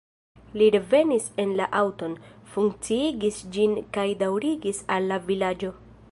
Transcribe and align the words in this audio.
Li 0.59 0.67
revenis 0.75 1.25
en 1.43 1.51
la 1.59 1.67
aŭton, 1.81 2.15
funkciigis 2.53 3.37
ĝin 3.57 3.75
kaj 3.97 4.07
daŭrigis 4.23 4.81
al 4.97 5.09
la 5.13 5.21
vilaĝo. 5.29 5.71